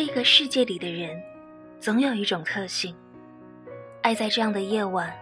[0.00, 1.20] 这个世界里的人，
[1.80, 2.94] 总有一种特性，
[4.00, 5.12] 爱在这样的夜晚，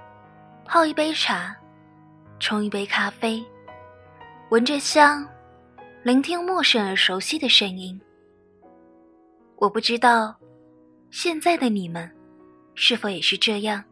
[0.67, 1.57] 泡一杯茶，
[2.39, 3.43] 冲一杯咖啡，
[4.51, 5.27] 闻着香，
[6.03, 7.98] 聆听陌生而熟悉的声音。
[9.57, 10.37] 我不知道，
[11.11, 12.15] 现在的你们，
[12.75, 13.83] 是否也是这样？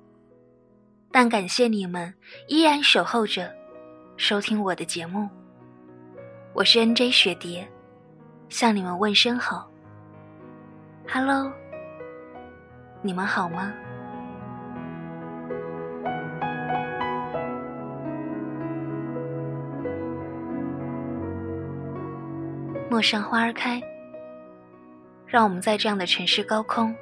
[1.10, 2.12] 但感谢你们
[2.46, 3.50] 依然守候着，
[4.18, 5.30] 收听我的节目。
[6.52, 7.66] 我是 N J 雪蝶，
[8.50, 9.70] 向你们问声好。
[11.06, 11.52] Hello，
[13.02, 13.72] 你们好吗？
[22.90, 23.80] 陌上花儿开，
[25.26, 26.94] 让我们在这样的城市高空，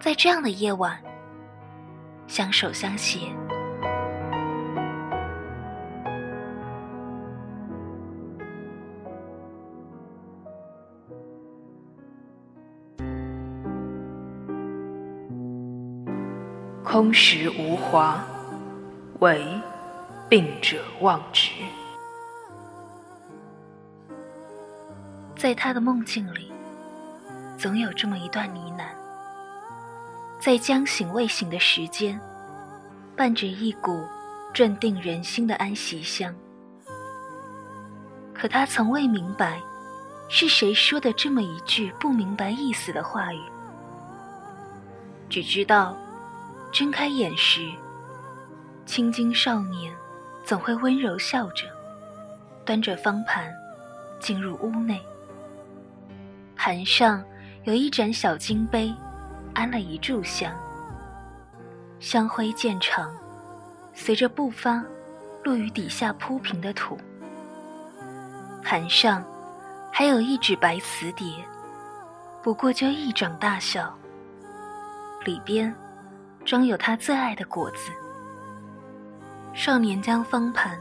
[0.00, 0.98] 在这样的夜晚，
[2.26, 3.18] 相守相携。
[16.90, 18.20] 空时无华，
[19.20, 19.46] 唯
[20.28, 21.52] 病者忘之。
[25.36, 26.50] 在他的梦境里，
[27.56, 28.86] 总有这么一段呢喃，
[30.40, 32.20] 在将醒未醒的时间，
[33.16, 34.04] 伴着一股
[34.52, 36.34] 镇定人心的安息香。
[38.34, 39.60] 可他从未明白，
[40.28, 43.40] 是谁说的这么一句不明白意思的话语，
[45.28, 45.96] 只知道，
[46.72, 47.68] 睁开眼时，
[48.86, 49.92] 青筋少年
[50.44, 51.66] 总会温柔笑着，
[52.64, 53.52] 端着方盘
[54.20, 55.00] 进入屋内。
[56.54, 57.24] 盘上
[57.64, 58.94] 有一盏小金杯，
[59.52, 60.52] 安了一炷香。
[61.98, 63.12] 香灰渐长，
[63.92, 64.82] 随着步伐
[65.42, 66.96] 落于底下铺平的土。
[68.62, 69.24] 盘上
[69.90, 71.26] 还有一纸白瓷碟，
[72.42, 73.92] 不过就一掌大小，
[75.24, 75.74] 里边
[76.50, 77.92] 装有他最爱的果子。
[79.54, 80.76] 少年将方盘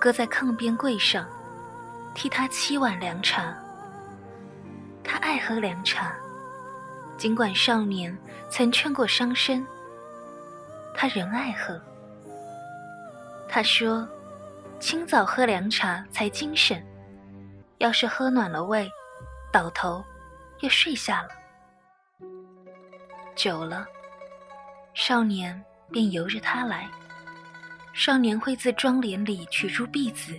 [0.00, 1.24] 搁在炕边柜上，
[2.16, 3.54] 替他沏碗凉茶。
[5.04, 6.12] 他爱喝凉茶，
[7.16, 8.18] 尽管少年
[8.50, 9.64] 曾劝过伤身，
[10.96, 11.80] 他仍爱喝。
[13.48, 14.08] 他说
[14.80, 16.84] ：“清早喝凉茶才精神，
[17.78, 18.90] 要是喝暖了胃，
[19.52, 20.04] 倒头
[20.58, 21.28] 又睡下了。”
[23.36, 23.86] 久了，
[24.94, 26.88] 少年便由着他来。
[27.92, 30.32] 少年会自妆帘里取出篦子，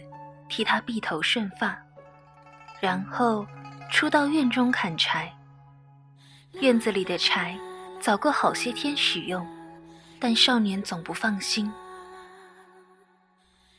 [0.49, 1.77] 替他篦头顺发，
[2.79, 3.45] 然后。
[3.91, 5.31] 出到院中砍柴，
[6.53, 7.55] 院子里的柴
[8.01, 9.47] 早过好些天使用，
[10.19, 11.71] 但少年总不放心。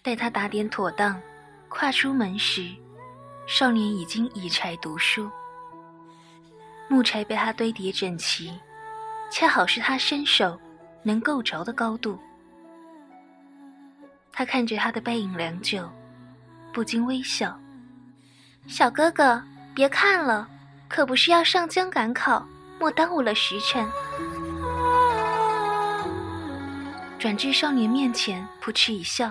[0.03, 1.21] 待他打点妥当，
[1.69, 2.71] 跨出门时，
[3.49, 5.29] 少年已经倚柴读书。
[6.89, 8.57] 木柴被他堆叠整齐，
[9.31, 10.59] 恰好是他伸手
[11.07, 12.19] 能够着的高度。
[14.33, 15.89] 他看着他的背影良久，
[16.73, 17.57] 不禁微笑
[18.67, 19.41] ：“小哥哥。”
[19.77, 20.49] 别看了，
[20.89, 22.49] 可不是要上江赶考，
[22.81, 23.87] 莫耽误了时辰。
[27.19, 29.31] 转至少年面前，扑哧一笑，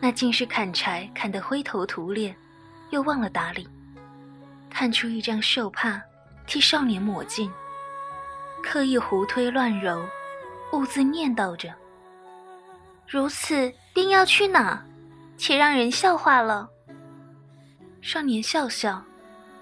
[0.00, 2.34] 那竟是砍柴砍得灰头土脸，
[2.90, 3.68] 又忘了打理，
[4.68, 6.02] 探出一张绣帕，
[6.48, 7.48] 替少年抹净，
[8.60, 10.04] 刻意胡推乱揉，
[10.72, 11.72] 兀自念叨着
[13.06, 14.82] ：“如此定要去哪？
[15.36, 16.68] 且让人笑话了。”
[18.02, 19.02] 少年笑笑。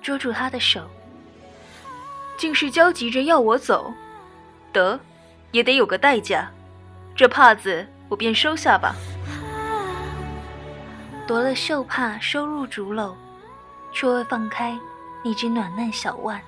[0.03, 0.89] 捉住他的手，
[2.37, 3.93] 竟是焦急着要我走，
[4.73, 5.01] 得，
[5.51, 6.49] 也得有个代价，
[7.17, 8.95] 这帕子我便收下吧。
[11.27, 13.17] 夺了绣帕，收入竹篓，
[13.93, 14.79] 却未放开
[15.25, 16.41] 那只暖嫩小腕。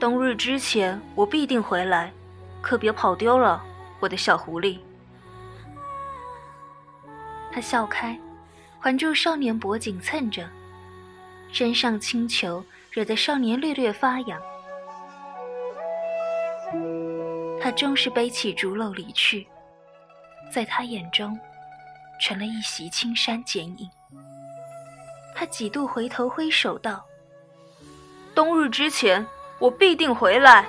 [0.00, 2.10] 冬日之前，我必定回来，
[2.60, 3.62] 可别跑丢了，
[4.00, 4.78] 我的小狐狸。
[7.50, 8.18] 他笑开，
[8.78, 10.48] 环住少年脖颈蹭着。
[11.50, 14.38] 身上轻裘惹得少年略略发痒，
[17.58, 19.46] 他终是背起竹篓离去，
[20.52, 21.38] 在他眼中，
[22.20, 23.88] 成了一袭青衫剪影。
[25.34, 27.02] 他几度回头挥手道
[28.34, 29.26] ：“冬日之前，
[29.58, 30.66] 我必定回来。”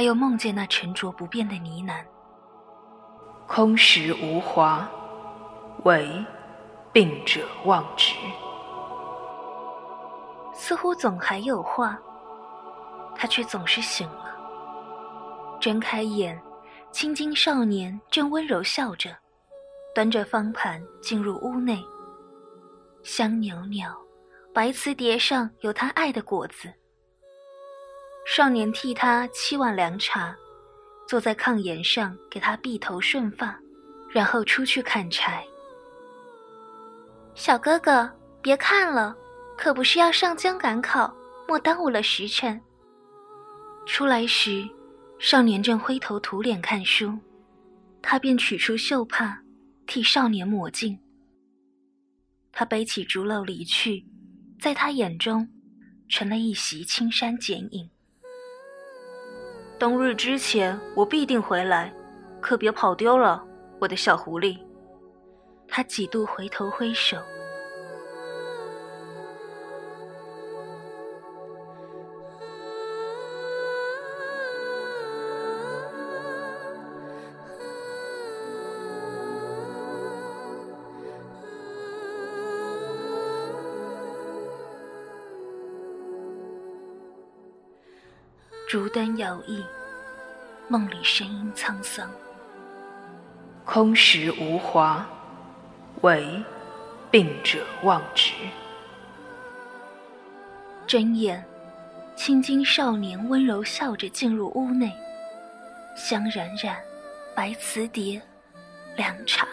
[0.00, 2.02] 他又梦见那沉着不变的呢喃
[3.46, 4.88] ：“空时无华，
[5.84, 6.24] 唯
[6.90, 8.14] 病者忘之。”
[10.56, 11.98] 似乎总还有话，
[13.14, 14.34] 他却总是醒了。
[15.60, 16.40] 睁开眼，
[16.90, 19.14] 青筋少年正温柔笑着，
[19.94, 21.78] 端着方盘进入屋内。
[23.02, 23.94] 香袅袅，
[24.54, 26.72] 白瓷碟上有他爱的果子。
[28.26, 30.36] 少年替他沏碗凉茶，
[31.06, 33.58] 坐在炕沿上给他篦头顺发，
[34.10, 35.44] 然后出去砍柴。
[37.34, 38.10] 小哥哥，
[38.42, 39.16] 别看了。
[39.56, 41.14] 可不是要上江赶考，
[41.46, 42.58] 莫耽误了时辰。
[43.84, 44.66] 出来时，
[45.18, 47.18] 少年正灰头土脸看书，
[48.00, 49.38] 他便取出绣帕，
[49.86, 50.98] 替少年抹净。
[52.52, 54.02] 他背起竹篓离去，
[54.58, 55.46] 在他眼中，
[56.08, 57.90] 成了一袭青衫剪影。
[59.80, 61.90] 冬日之前，我必定回来，
[62.38, 63.42] 可别跑丢了，
[63.78, 64.58] 我的小狐狸。
[65.66, 67.16] 他几度回头挥手。
[88.70, 89.64] 烛灯摇曳，
[90.68, 92.08] 梦里声音沧桑。
[93.64, 95.04] 空时无华，
[96.02, 96.40] 唯
[97.10, 98.32] 病者忘之。
[100.86, 101.44] 睁眼，
[102.14, 104.96] 青筋少年温柔笑着进入屋内，
[105.96, 106.76] 香冉冉，
[107.34, 108.22] 白瓷碟，
[108.94, 109.48] 凉茶。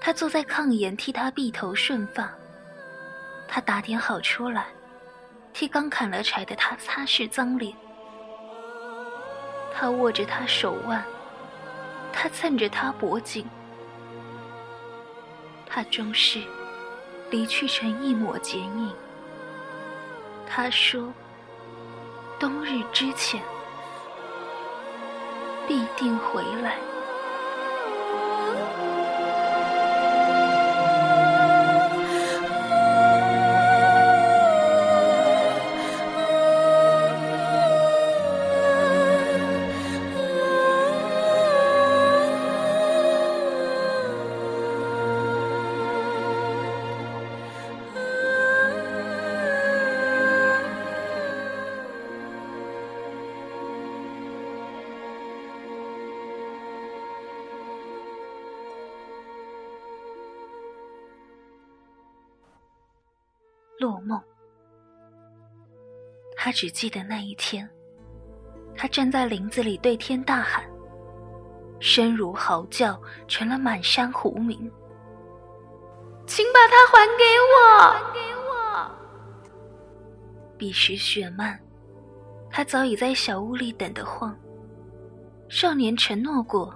[0.00, 2.30] 他坐在炕沿替他篦头顺发，
[3.48, 4.66] 他打点好出来。
[5.54, 7.72] 替刚砍了柴的他擦拭脏脸，
[9.72, 11.02] 他握着他手腕，
[12.12, 13.46] 他蹭着他脖颈，
[15.64, 16.42] 他终是
[17.30, 18.92] 离去成一抹剪影。
[20.44, 21.12] 他说
[22.38, 23.40] ：“冬日之前
[25.68, 26.76] 必定回来。”
[66.54, 67.68] 只记得那一天，
[68.76, 70.64] 他站在林子里对天大喊，
[71.80, 74.70] 声如嚎叫，成了满山胡鸣。
[76.26, 77.90] 请把它还给我！
[77.90, 78.90] 还给我！
[80.56, 81.60] 彼时雪漫，
[82.48, 84.34] 他早已在小屋里等得慌。
[85.48, 86.72] 少年承诺过，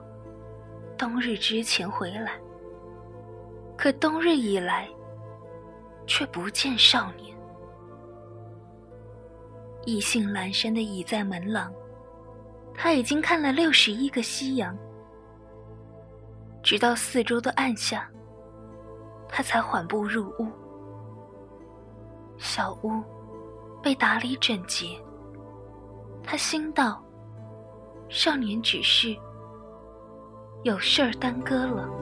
[0.99, 2.33] 冬日之前回来。
[3.77, 4.89] 可冬日以来。
[6.11, 7.28] 却不见少年，
[9.85, 11.73] 意兴阑珊的倚在门廊，
[12.75, 14.77] 他已经看了六十一个夕阳，
[16.63, 18.09] 直到四周都暗下，
[19.29, 20.47] 他才缓步入屋。
[22.37, 23.03] 小屋
[23.83, 24.97] 被打理整洁，
[26.23, 27.03] 他心道：
[28.09, 29.17] 少年只是
[30.63, 31.89] 有事儿耽搁了。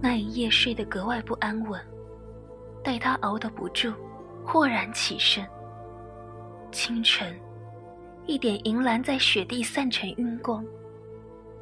[0.00, 1.80] 那一夜睡得格外不安稳，
[2.86, 3.92] 待他熬得不住，
[4.44, 5.44] 豁然起身。
[6.70, 7.36] 清晨，
[8.26, 10.64] 一点银蓝在雪地散成晕光，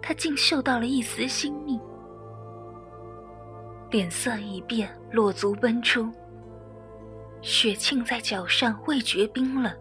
[0.02, 1.80] 他竟嗅到了一丝新命，
[3.90, 6.12] 脸色一变，裸足奔出。
[7.40, 9.74] 雪沁在脚上，未觉冰冷，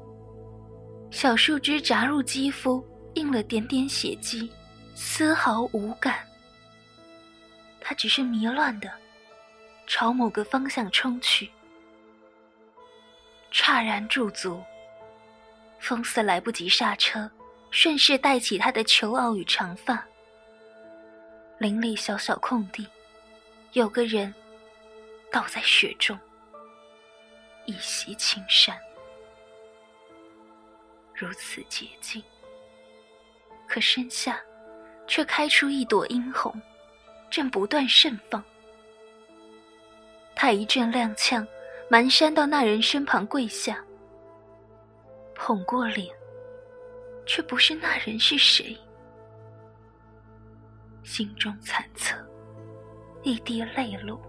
[1.12, 2.81] 小树枝扎入肌肤，
[3.15, 4.50] 印了点点血迹，
[4.95, 6.19] 丝毫无感。
[7.81, 8.89] 他只是迷乱的
[9.86, 11.50] 朝某个方向冲去，
[13.52, 14.63] 刹然驻足，
[15.80, 17.30] 风似来不及刹车，
[17.70, 20.04] 顺势带起他的球袄与长发。
[21.60, 22.88] 林里小小空地，
[23.74, 24.34] 有个人
[25.32, 26.18] 倒在雪中，
[27.66, 28.78] 一袭青衫，
[31.13, 32.24] 如此洁净，
[33.68, 34.42] 可身下
[35.08, 36.54] 却开出一朵殷红。
[37.30, 38.44] 正不断盛放，
[40.36, 41.46] 他一阵踉跄，
[41.90, 43.84] 蹒跚到那人身旁跪下，
[45.36, 46.13] 捧过脸，
[47.25, 48.78] 却不是那人是谁？
[51.04, 52.16] 心中惨恻，
[53.22, 54.20] 一滴泪落。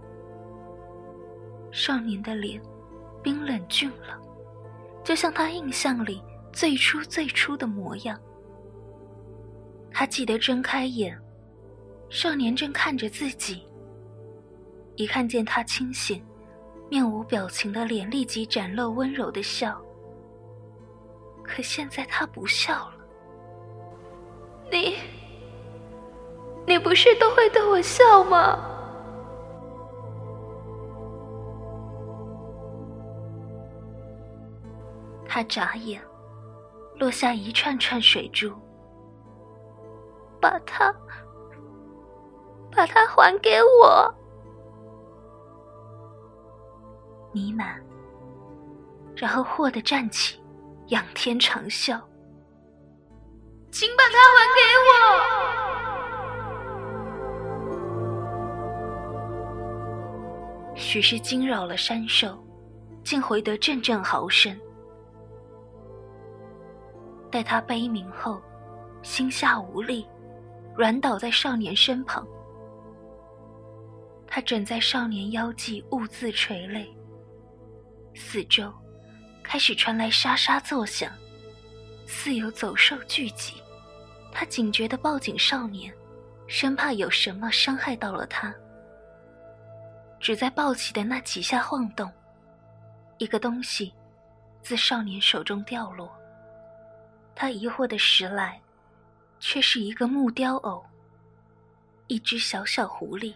[1.71, 2.61] 少年的脸
[3.21, 4.21] 冰冷俊冷，
[5.03, 6.21] 就像他印象里
[6.53, 8.19] 最初最初的模样。
[9.91, 11.19] 他记得睁开眼，
[12.09, 13.65] 少年正看着自己。
[14.95, 16.23] 一看见他清醒、
[16.89, 19.79] 面无表情的脸，立即展露温柔的笑。
[21.43, 22.95] 可现在他不笑了。
[24.71, 24.95] 你，
[26.65, 28.57] 你不是都会对我笑吗？
[35.27, 36.01] 他眨眼，
[36.97, 38.51] 落下一串串水珠。
[40.39, 40.93] 把它，
[42.71, 44.13] 把它还给我！
[47.35, 47.75] 呢喃，
[49.15, 50.41] 然后霍地站起，
[50.87, 52.01] 仰天长啸
[53.71, 54.93] ：“请把它还给我！”
[60.75, 62.41] 许是惊扰了山兽，
[63.03, 64.57] 竟回得阵阵嚎声。
[67.29, 68.41] 待他悲鸣后，
[69.01, 70.07] 心下无力。
[70.77, 72.27] 软倒在少年身旁，
[74.27, 76.93] 他枕在少年腰际，兀自垂泪。
[78.15, 78.73] 四周
[79.43, 81.11] 开始传来沙沙作响，
[82.07, 83.61] 似有走兽聚集。
[84.31, 85.93] 他警觉地抱紧少年，
[86.47, 88.53] 生怕有什么伤害到了他。
[90.19, 92.11] 只在抱起的那几下晃动，
[93.17, 93.93] 一个东西
[94.61, 96.11] 自少年手中掉落。
[97.35, 98.59] 他疑惑地拾来。
[99.37, 100.83] 却是一个木雕偶，
[102.07, 103.35] 一只小小狐狸。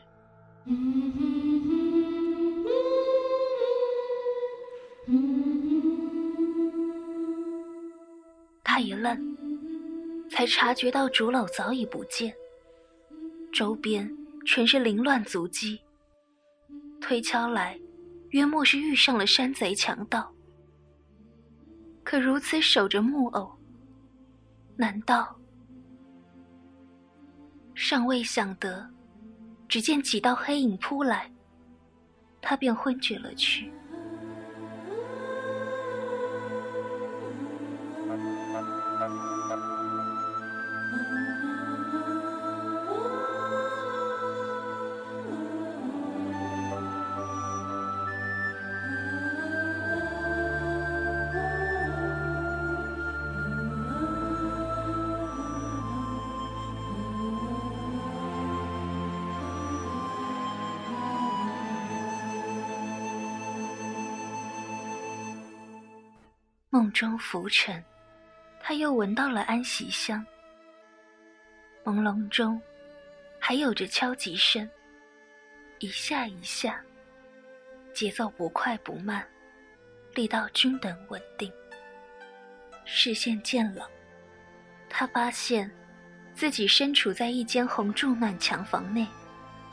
[8.63, 9.17] 他一愣，
[10.29, 12.33] 才察觉到竹篓早已不见，
[13.51, 14.09] 周边
[14.45, 15.79] 全是凌乱足迹。
[17.01, 17.79] 推敲来，
[18.29, 20.31] 约莫是遇上了山贼强盗。
[22.03, 23.51] 可如此守着木偶，
[24.75, 25.35] 难道？
[27.73, 28.87] 尚未想得，
[29.67, 31.31] 只见几道黑影扑来，
[32.41, 33.71] 他便昏厥了去。
[66.79, 67.83] 梦中浮沉，
[68.61, 70.25] 他又闻到了安息香。
[71.83, 72.61] 朦胧中，
[73.37, 74.69] 还有着敲击声，
[75.79, 76.81] 一下一下，
[77.93, 79.27] 节奏不快不慢，
[80.15, 81.51] 力道均等稳定。
[82.85, 83.85] 视线渐冷，
[84.87, 85.69] 他发现
[86.33, 89.05] 自己身处在一间红柱暖墙房内，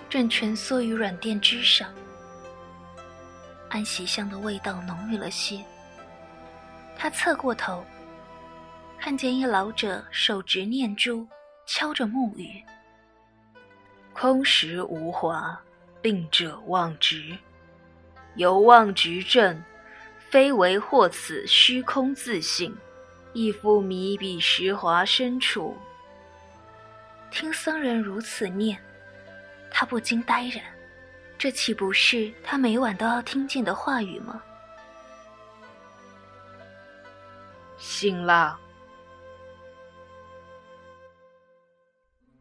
[0.08, 1.94] 正蜷缩于软垫之上。
[3.70, 5.64] 安息香的味道浓郁了些。
[6.96, 7.84] 他侧过头，
[8.98, 11.26] 看见一老者手执念珠，
[11.66, 12.62] 敲着木鱼。
[14.12, 15.60] 空实无华，
[16.02, 17.36] 令者忘直。
[18.34, 19.62] 有忘直症，
[20.30, 22.76] 非为或此虚空自性，
[23.32, 25.76] 亦复迷彼实华深处。
[27.30, 28.78] 听僧人如此念，
[29.70, 30.62] 他不禁呆然。
[31.38, 34.42] 这岂不是他每晚都要听见的话语吗？
[37.76, 38.58] 醒了。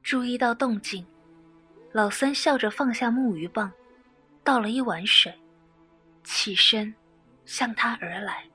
[0.03, 1.05] 注意到动静，
[1.91, 3.71] 老僧笑着放下木鱼棒，
[4.43, 5.33] 倒了一碗水，
[6.23, 6.93] 起身
[7.45, 8.45] 向他而来。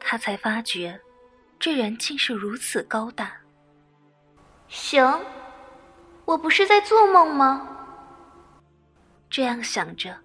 [0.00, 1.00] 他才发觉，
[1.58, 3.32] 这人竟是如此高大。
[4.68, 5.20] 行，
[6.24, 7.68] 我不是在做梦吗？
[9.28, 10.18] 这样想着，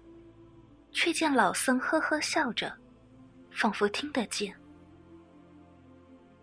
[0.92, 2.72] 却见老僧呵呵笑着，
[3.50, 4.54] 仿佛听得见。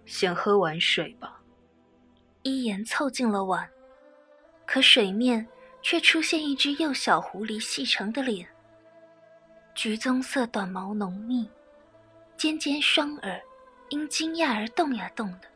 [0.07, 1.39] 先喝碗水吧。
[2.41, 3.69] 一言凑近了碗，
[4.65, 5.45] 可水面
[5.81, 8.47] 却出现一只幼小狐狸细长的脸，
[9.75, 11.47] 橘棕色短毛浓密，
[12.37, 13.41] 尖尖双耳
[13.89, 15.47] 因惊讶而动呀动的。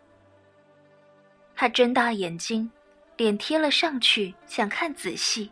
[1.55, 2.70] 他睁大眼睛，
[3.17, 5.50] 脸贴了上去，想看仔细。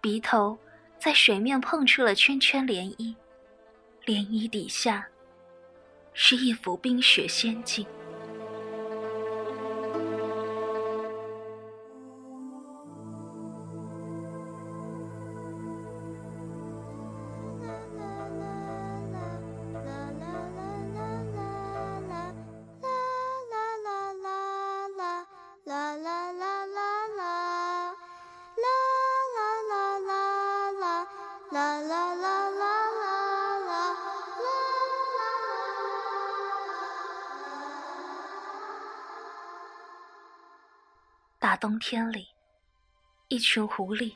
[0.00, 0.58] 鼻头
[0.98, 3.14] 在水面碰出了圈圈涟漪，
[4.04, 5.06] 涟漪底下，
[6.14, 7.86] 是一幅冰雪仙境。
[41.52, 42.28] 大冬天里，
[43.28, 44.14] 一群狐狸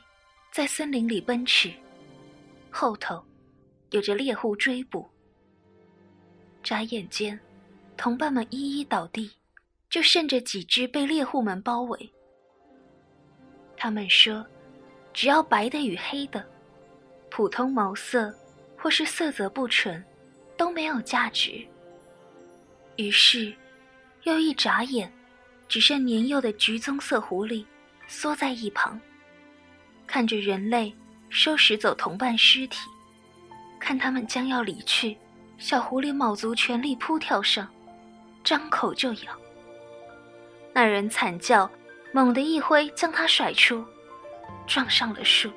[0.51, 1.71] 在森林里奔驰，
[2.71, 3.23] 后头
[3.91, 5.07] 有着猎户追捕。
[6.63, 7.39] 眨眼间，
[7.95, 9.29] 同伴们一一倒地，
[9.87, 12.11] 就剩着几只被猎户们包围。
[13.77, 14.43] 他们说
[15.13, 16.43] ：“只要白的与黑的，
[17.29, 18.35] 普通毛色
[18.75, 20.03] 或是色泽不纯，
[20.57, 21.63] 都没有价值。”
[22.97, 23.55] 于是，
[24.23, 25.13] 又一眨眼。
[25.67, 27.65] 只剩年幼的橘棕色狐狸，
[28.07, 28.99] 缩在一旁，
[30.05, 30.93] 看着人类
[31.29, 32.87] 收拾走同伴尸体，
[33.79, 35.17] 看他们将要离去，
[35.57, 37.67] 小狐狸卯足全力扑跳上，
[38.43, 39.37] 张口就咬。
[40.73, 41.69] 那人惨叫，
[42.13, 43.83] 猛地一挥将他甩出，
[44.65, 45.51] 撞上了树，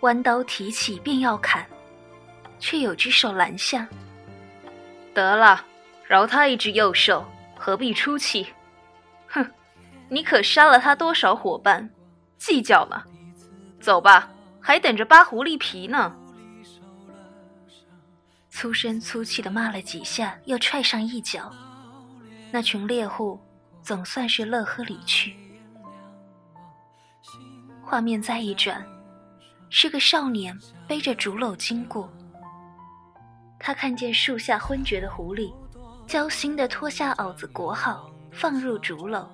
[0.00, 1.66] 弯刀提起便要砍，
[2.58, 3.88] 却有只手拦下。
[5.14, 5.64] 得了，
[6.06, 7.24] 饶他一只幼兽，
[7.56, 8.46] 何必出气？
[10.08, 11.88] 你可杀了他多少伙伴？
[12.36, 13.02] 计较吗？
[13.80, 16.14] 走吧，还等着扒狐狸皮呢。
[18.50, 21.52] 粗声粗气的骂了几下，又踹上一脚。
[22.52, 23.40] 那群猎户
[23.82, 25.34] 总算是乐呵离去。
[27.82, 28.84] 画面再一转，
[29.70, 32.08] 是个少年背着竹篓经过。
[33.58, 35.52] 他看见树下昏厥的狐狸，
[36.06, 38.10] 焦心的脱下袄子裹好。
[38.30, 39.24] 放入竹篓，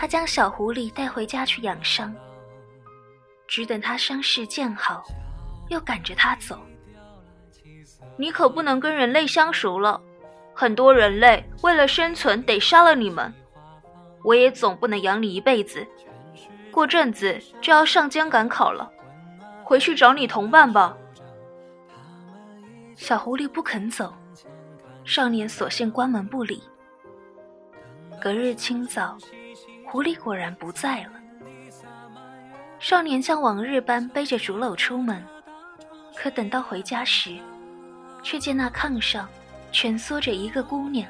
[0.00, 2.14] 他将小狐狸带回家去养伤。
[3.48, 5.02] 只等他伤势见好，
[5.70, 6.56] 又赶着他走。
[8.16, 10.00] 你可不能跟人类相熟了，
[10.54, 13.34] 很多人类为了生存得杀了你们。
[14.22, 15.84] 我也总不能养你一辈子，
[16.70, 18.88] 过阵子就要上江赶考了，
[19.64, 20.96] 回去找你同伴吧。
[22.94, 24.14] 小狐狸不肯走，
[25.04, 26.62] 少年索性关门不理。
[28.20, 29.16] 隔日清早，
[29.90, 31.12] 狐狸果然不在了。
[32.78, 35.24] 少年像往日般背着竹篓出门，
[36.14, 37.38] 可等到回家时，
[38.22, 39.26] 却见那炕上
[39.72, 41.08] 蜷缩着一个姑娘，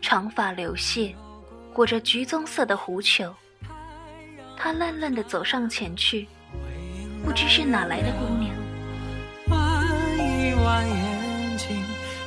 [0.00, 1.14] 长发流泻，
[1.74, 3.34] 裹着橘棕色的狐裘。
[4.56, 6.26] 他愣愣地走上前去，
[7.22, 8.56] 不知是哪来的姑娘。
[9.50, 9.84] 弯
[10.16, 11.76] 一弯眼睛，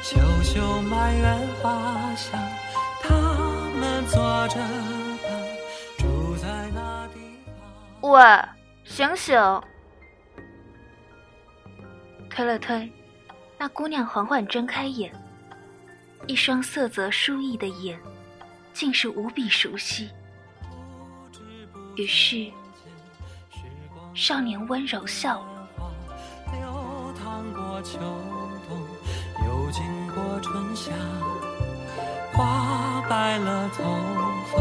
[0.03, 2.39] 嗅嗅满园花香。
[4.09, 4.57] 坐着
[8.07, 8.21] 喂，
[8.85, 9.37] 醒醒！
[12.29, 12.89] 推了推，
[13.57, 15.11] 那姑娘缓缓睁开眼，
[16.25, 17.99] 一双色泽疏逸的眼，
[18.71, 20.09] 竟是无比熟悉。
[21.97, 22.49] 于是，
[24.13, 25.67] 少年温柔笑了。
[32.33, 33.83] 花白了头
[34.53, 34.59] 发，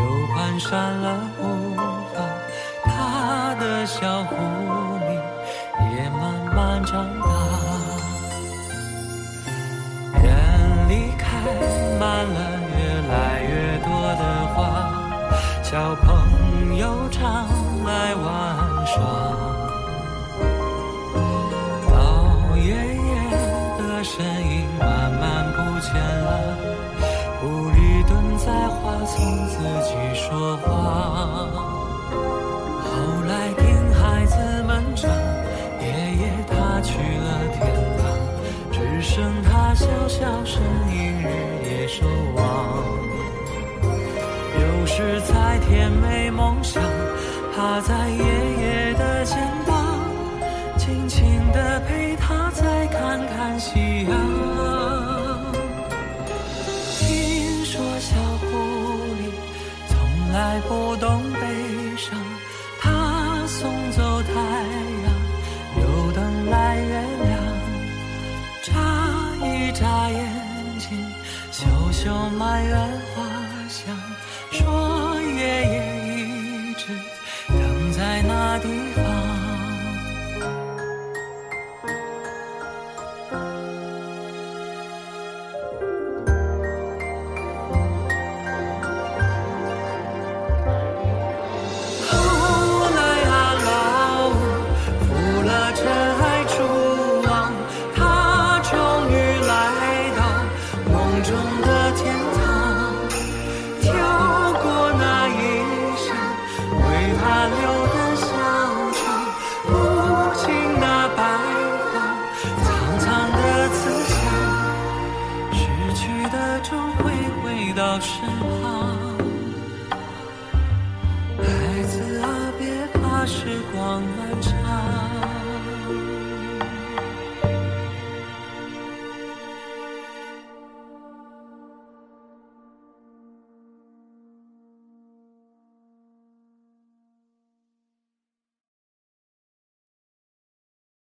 [0.00, 0.02] 又
[0.34, 1.42] 蹒跚了步，
[3.64, 4.34] 的小狐
[5.06, 5.08] 狸
[5.96, 6.22] 也慢
[6.54, 7.28] 慢长大。
[10.22, 10.26] 园
[10.90, 11.24] 里开
[11.98, 12.38] 满了
[12.76, 13.88] 越来越多
[14.20, 14.22] 的
[14.54, 14.58] 花，
[15.62, 17.48] 小朋友常
[17.86, 18.26] 来玩
[18.86, 19.23] 耍。
[60.34, 61.40] 来不懂悲
[61.96, 62.18] 伤，
[62.80, 64.32] 他送走太
[65.04, 65.06] 阳，
[65.80, 66.90] 又等来月
[67.22, 67.38] 亮。
[68.64, 68.72] 眨
[69.46, 70.18] 一眨眼
[70.80, 70.88] 睛，
[71.52, 72.76] 嗅嗅满园
[73.14, 73.22] 花
[73.68, 73.96] 香，
[74.50, 76.88] 说爷爷一直
[77.46, 78.66] 等在那地
[78.96, 79.03] 方。
[101.24, 101.63] drunk